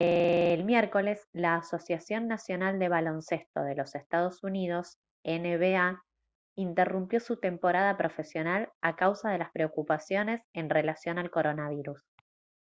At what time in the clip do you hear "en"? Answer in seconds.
10.53-10.71